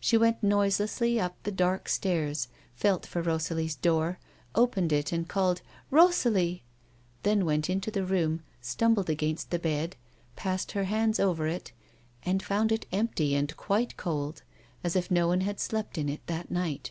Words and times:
She 0.00 0.16
went 0.16 0.42
noiselessly 0.42 1.20
up 1.20 1.40
the 1.44 1.52
dark 1.52 1.88
stairs, 1.88 2.48
felt 2.74 3.06
for 3.06 3.22
Rosalie's 3.22 3.76
door, 3.76 4.18
opened 4.52 4.92
it, 4.92 5.12
and 5.12 5.28
called" 5.28 5.62
Eosalie!" 5.92 6.62
then 7.22 7.44
went 7.44 7.70
into 7.70 7.92
the 7.92 8.04
room, 8.04 8.42
stumbled 8.60 9.08
against 9.08 9.50
the 9.50 9.60
bed, 9.60 9.94
passed 10.34 10.72
her 10.72 10.86
hands 10.86 11.20
over 11.20 11.46
it, 11.46 11.70
and 12.24 12.42
found 12.42 12.72
it 12.72 12.84
empty 12.90 13.36
and 13.36 13.56
quite 13.56 13.96
cold, 13.96 14.42
as 14.82 14.96
if 14.96 15.08
no 15.08 15.28
one 15.28 15.42
had 15.42 15.60
slept 15.60 15.96
in 15.98 16.08
it 16.08 16.26
that 16.26 16.50
night. 16.50 16.90